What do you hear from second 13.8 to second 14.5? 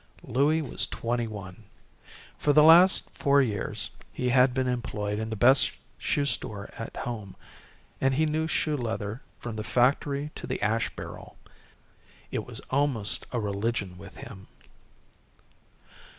with him.